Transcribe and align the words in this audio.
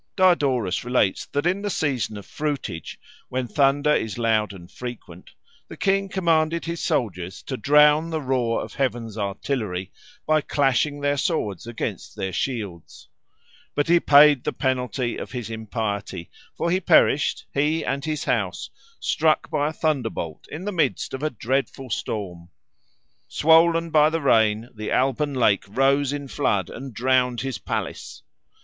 Diodorus 0.15 0.83
relates 0.83 1.27
that 1.27 1.45
in 1.45 1.61
the 1.61 1.69
season 1.69 2.17
of 2.17 2.25
fruitage, 2.25 2.97
when 3.29 3.47
thunder 3.47 3.93
is 3.93 4.17
loud 4.17 4.51
and 4.51 4.71
frequent, 4.71 5.29
the 5.67 5.77
king 5.77 6.09
commanded 6.09 6.65
his 6.65 6.81
soldiers 6.81 7.43
to 7.43 7.55
drown 7.55 8.09
the 8.09 8.19
roar 8.19 8.63
of 8.63 8.73
heaven's 8.73 9.15
artillery 9.15 9.91
by 10.25 10.41
clashing 10.41 11.01
their 11.01 11.17
swords 11.17 11.67
against 11.67 12.15
their 12.15 12.33
shields. 12.33 13.09
But 13.75 13.87
he 13.89 13.99
paid 13.99 14.43
the 14.43 14.53
penalty 14.53 15.17
of 15.17 15.33
his 15.33 15.51
impiety, 15.51 16.31
for 16.57 16.71
he 16.71 16.79
perished, 16.79 17.45
he 17.53 17.85
and 17.85 18.03
his 18.03 18.23
house, 18.23 18.71
struck 18.99 19.51
by 19.51 19.67
a 19.69 19.73
thunderbolt 19.73 20.47
in 20.49 20.65
the 20.65 20.71
midst 20.73 21.13
of 21.13 21.21
a 21.21 21.29
dreadful 21.29 21.91
storm. 21.91 22.49
Swollen 23.27 23.91
by 23.91 24.09
the 24.09 24.19
rain, 24.21 24.67
the 24.73 24.91
Alban 24.91 25.35
lake 25.35 25.65
rose 25.67 26.11
in 26.11 26.27
flood 26.27 26.71
and 26.71 26.91
drowned 26.91 27.41
his 27.41 27.59
palace. 27.59 28.23